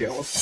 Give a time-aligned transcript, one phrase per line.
[0.00, 0.39] skills?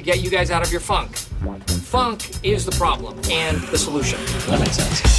[0.00, 1.16] To get you guys out of your funk.
[1.66, 4.18] Funk is the problem and the solution.
[4.48, 5.09] That makes sense.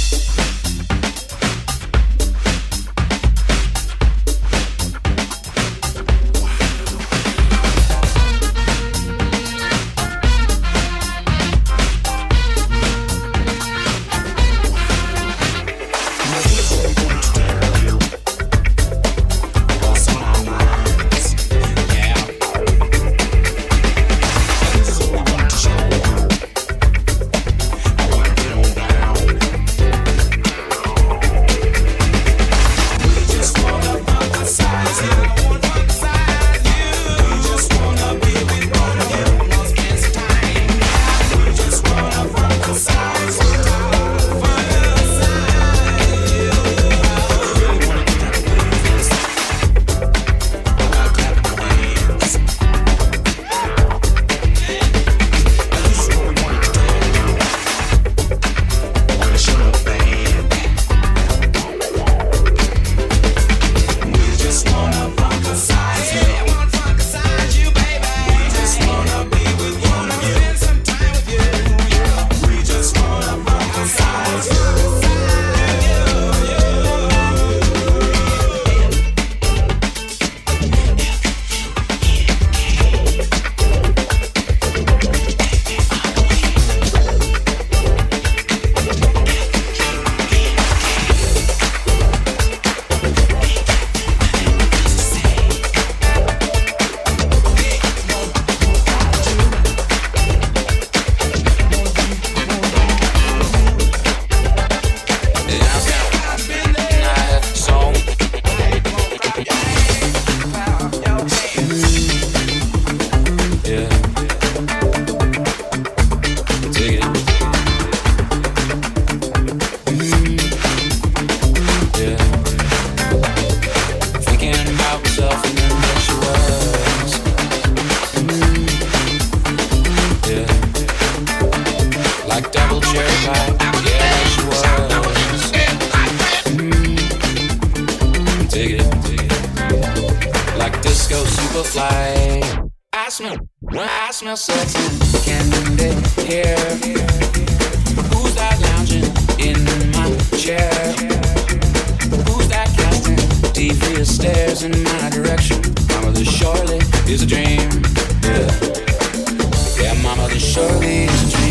[161.12, 161.41] Sex and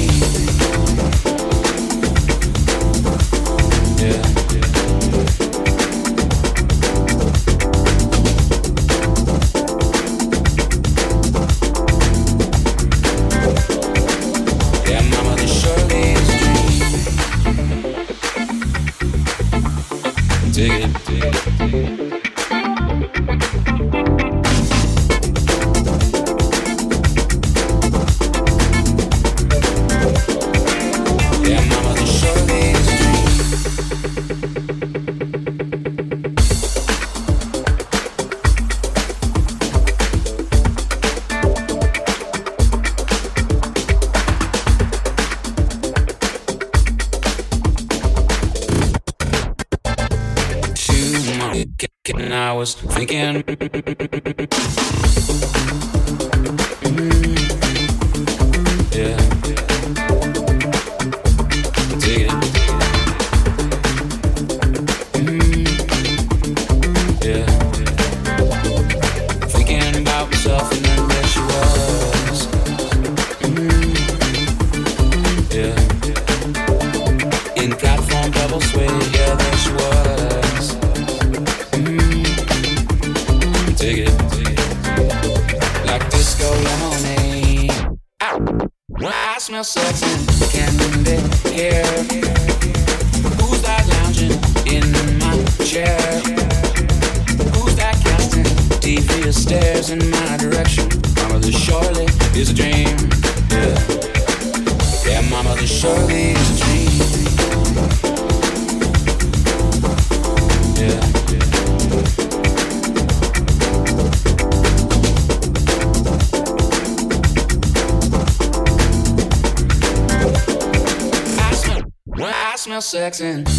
[123.10, 123.51] candy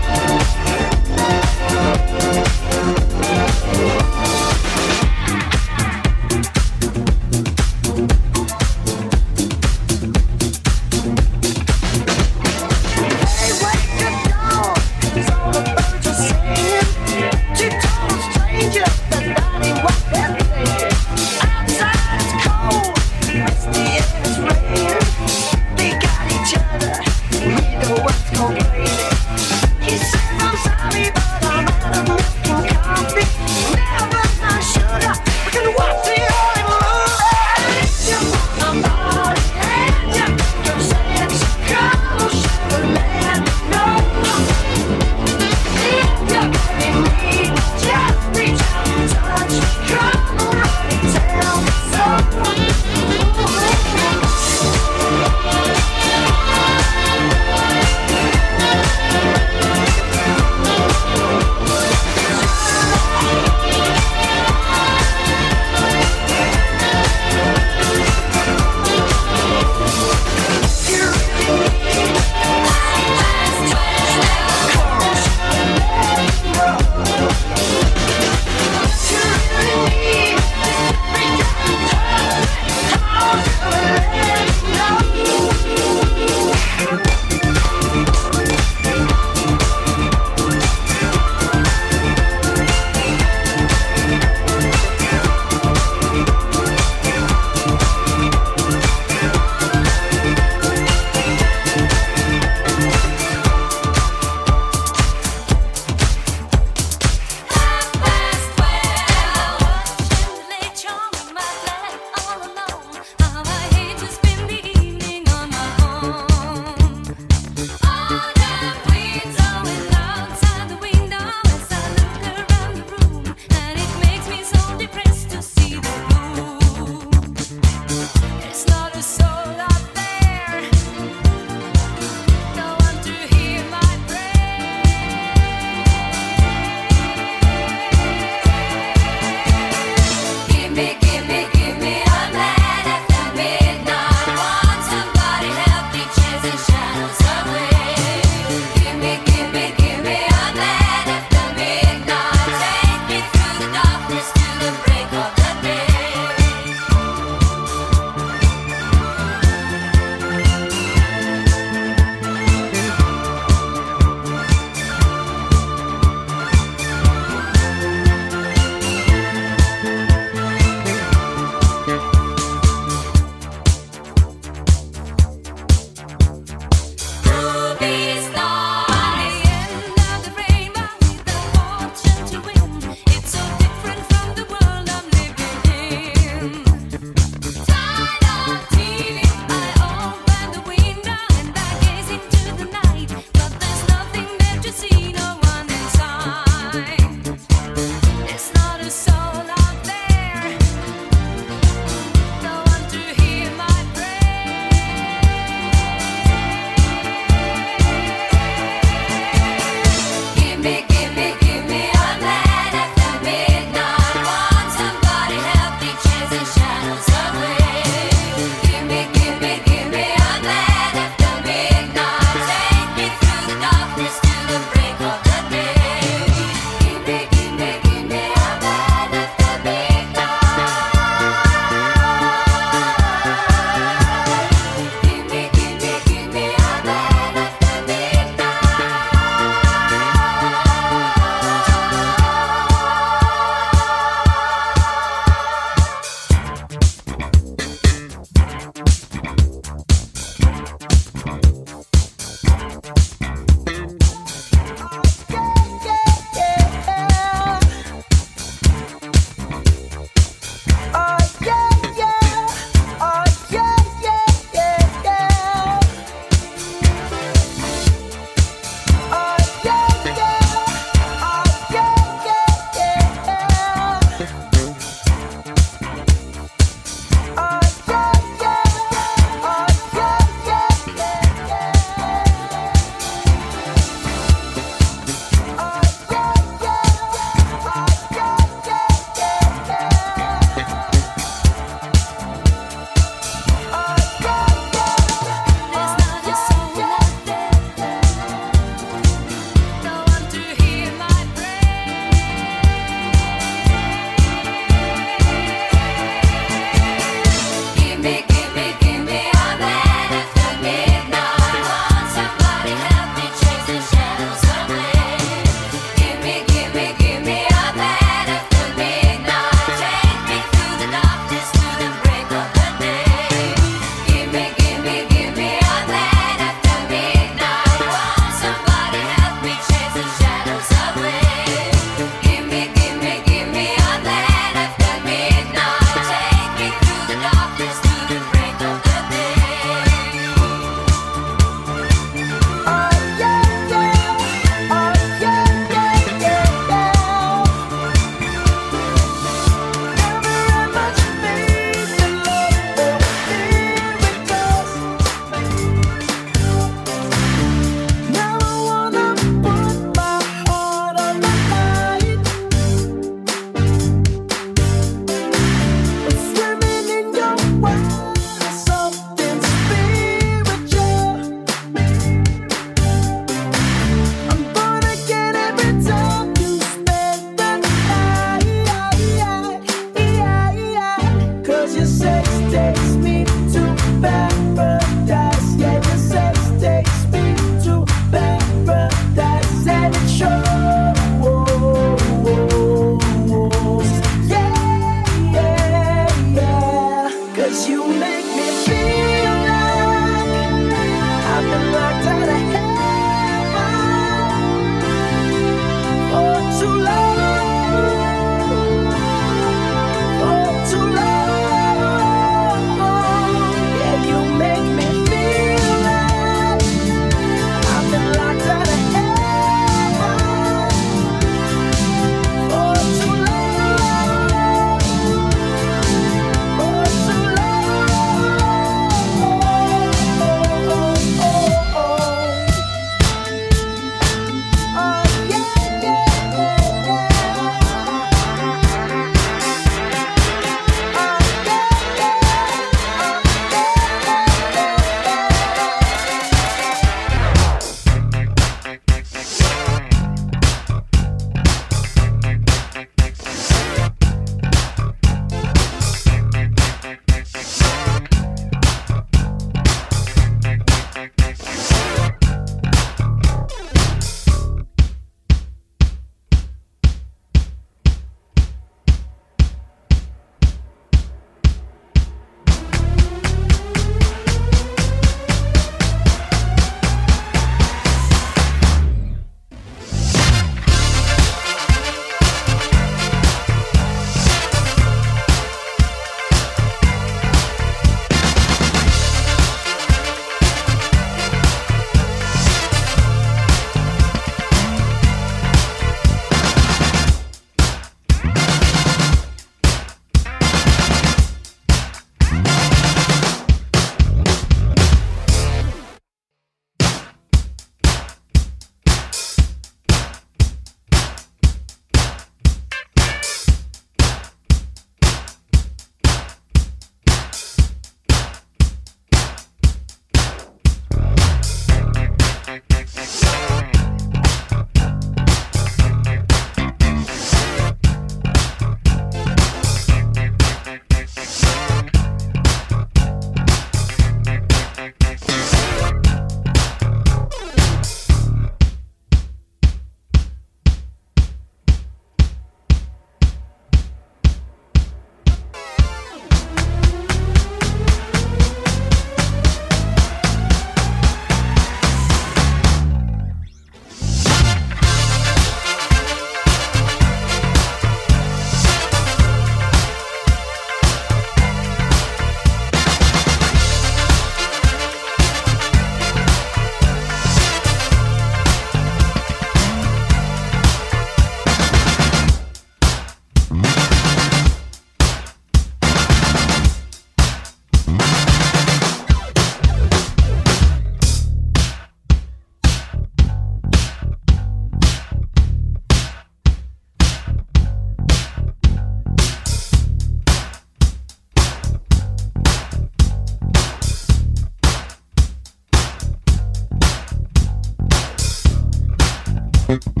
[599.71, 600.00] Sitting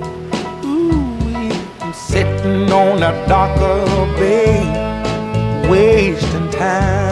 [2.71, 4.63] On of the bay,
[5.69, 7.10] wasting time.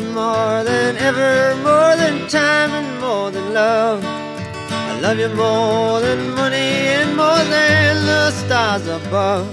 [0.00, 4.04] More than ever, more than time and more than love.
[4.04, 9.46] I love you more than money and more than the stars above.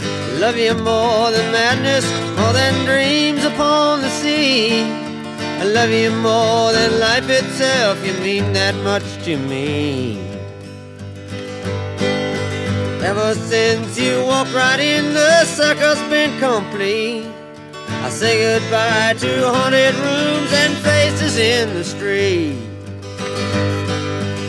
[0.00, 2.04] I love you more than madness,
[2.38, 4.82] more than dreams upon the sea.
[5.60, 10.18] I love you more than life itself, you mean that much to me.
[13.02, 17.27] Ever since you walked right in, the circle's been complete.
[18.08, 22.56] I say goodbye to haunted rooms and faces in the street.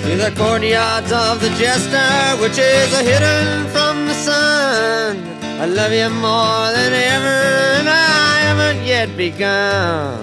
[0.03, 5.17] To the courtyards of the jester, which is a hidden from the sun.
[5.59, 7.39] I love you more than ever,
[7.79, 10.17] and I haven't yet begun.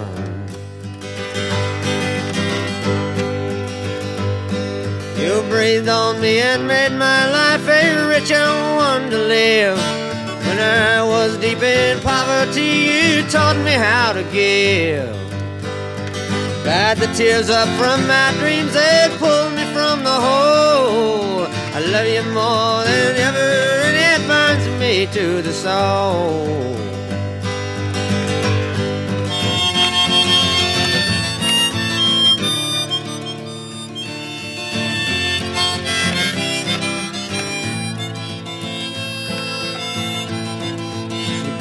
[5.21, 9.96] You breathed on me and made my life a richer one to live.
[10.47, 15.13] When I was deep in poverty, you taught me how to give.
[16.63, 21.47] Dried the tears up from my dreams and pulled me from the hole.
[21.75, 23.49] I love you more than ever,
[23.87, 26.67] and it burns me to the soul.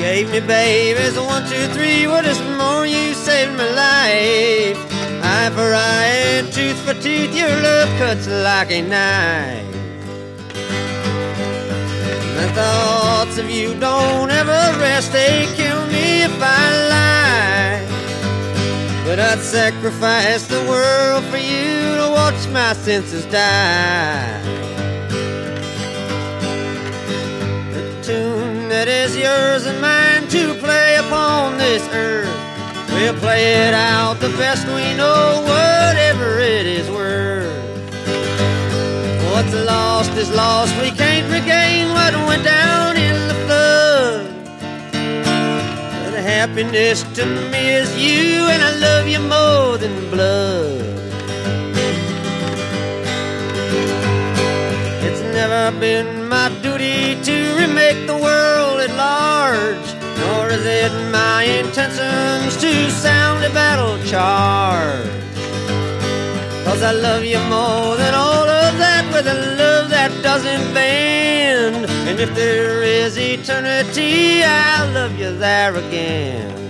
[0.07, 2.07] Gave me babies, one, two, three.
[2.07, 2.87] What is more?
[2.87, 4.79] You saved my life.
[5.35, 7.35] Eye for eye and tooth for tooth.
[7.35, 9.67] Your love cuts like a knife.
[12.39, 15.11] The thoughts of you don't ever rest.
[15.13, 17.81] They kill me if I lie.
[19.07, 24.66] But I'd sacrifice the world for you to watch my senses die.
[29.03, 32.35] Is yours and mine to play upon this earth.
[32.95, 35.23] We'll play it out the best we know,
[35.53, 37.53] whatever it is worth.
[39.31, 44.25] What's lost is lost, we can't regain what went down in the flood.
[46.03, 50.81] But happiness to me is you, and I love you more than blood.
[55.07, 56.16] It's never been
[57.57, 59.89] remake the world at large,
[60.21, 65.07] nor is it my intentions to sound a battle charge.
[66.65, 71.87] Cause I love you more than all of that with a love that doesn't bend.
[72.09, 76.66] And if there is eternity, I'll love you there again.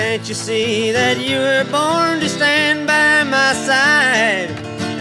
[0.00, 4.50] Can't you see that you were born to stand by my side?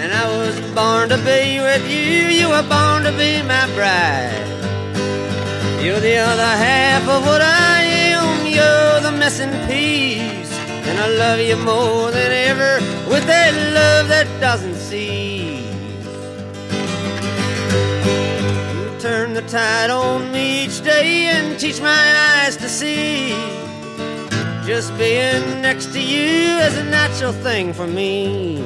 [0.01, 4.47] And I was born to be with you, you were born to be my bride.
[5.81, 7.75] You're the other half of what I
[8.11, 10.53] am, you're the missing piece.
[10.87, 12.73] And I love you more than ever
[13.09, 15.63] with that love that doesn't cease.
[18.81, 23.68] You turn the tide on me each day and teach my eyes to see.
[24.69, 28.61] Just being next to you is a natural thing for me.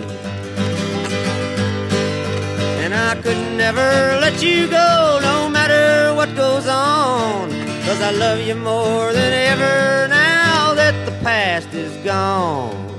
[2.84, 7.49] And I could never let you go, no matter what goes on.
[7.86, 12.92] Cause I love you more than ever now that the past is gone.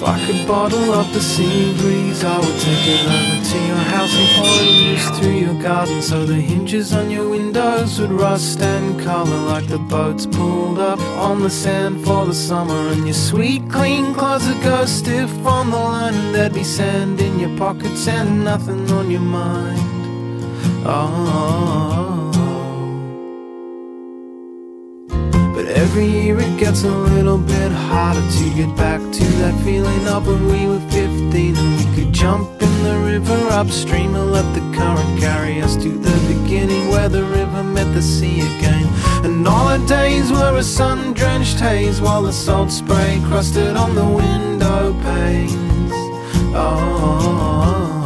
[0.00, 3.84] If I could bottle up the sea breeze, I would take it over to your
[3.92, 8.62] house and pour it through your garden so the hinges on your windows would rust
[8.62, 12.88] and colour like the boats pulled up on the sand for the summer.
[12.88, 17.20] And your sweet, clean clothes would go stiff on the line, and there'd be sand
[17.20, 19.80] in your pockets and nothing on your mind.
[20.86, 22.09] Oh.
[25.80, 30.26] Every year it gets a little bit harder to get back to that feeling of
[30.26, 34.60] when we were 15 and we could jump in the river upstream and let the
[34.76, 38.86] current carry us to the beginning where the river met the sea again.
[39.24, 43.94] And all our days were a sun drenched haze while the salt spray crusted on
[43.94, 45.92] the window panes.
[46.52, 46.60] Oh.
[46.62, 47.99] oh, oh, oh.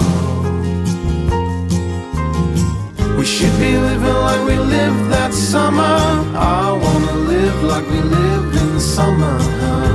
[3.18, 5.96] We should be living like we lived that summer.
[6.34, 9.36] I wanna live like we lived in the summer.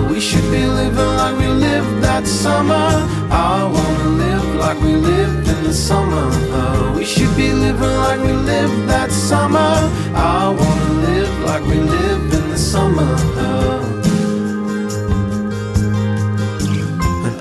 [0.09, 2.87] We should be living like we lived that summer.
[3.29, 6.25] I wanna live like we lived in the summer.
[6.95, 9.73] We should be living like we lived that summer.
[10.15, 13.78] I wanna live like we lived in the summer.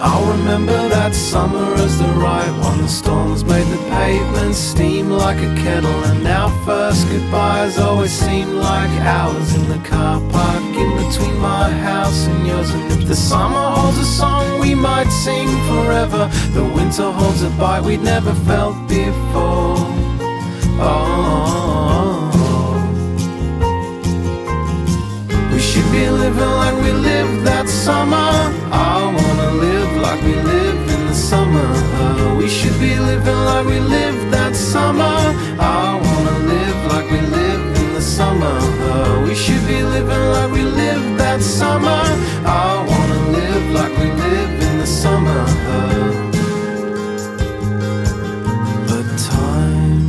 [0.00, 2.82] I'll remember that summer as the right one.
[2.82, 6.04] The storms made the pavement steam like a kettle.
[6.04, 11.68] And our first goodbyes always seemed like hours in the car park in between my
[11.70, 12.70] house and yours.
[12.70, 16.30] And if The summer holds a song we might sing forever.
[16.52, 19.82] The winter holds a bite we'd never felt before.
[20.80, 22.30] Oh.
[25.52, 28.30] We should be living like we lived that summer.
[28.70, 29.77] I wanna live
[30.08, 31.68] like we live in the summer.
[32.40, 35.16] We should be living like we lived that summer.
[35.60, 38.56] I wanna live like we lived in the summer.
[39.26, 42.02] We should be living like we lived that summer.
[42.62, 45.42] I wanna live like we live in the summer.
[45.76, 46.10] Uh,
[48.88, 50.00] but uh, time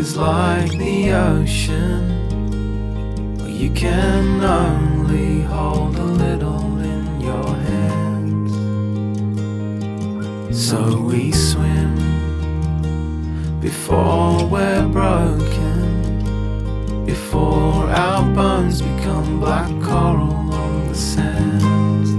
[0.00, 0.96] is like the
[1.30, 2.02] ocean.
[3.62, 8.05] You can only hold a little in your hands.
[10.56, 11.94] So we swim
[13.60, 16.24] before we're broken,
[17.04, 22.15] before our bones become black coral on the sand.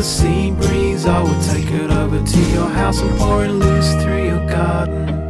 [0.00, 3.92] The sea breeze, I would take it over to your house and pour it loose
[4.02, 5.29] through your garden.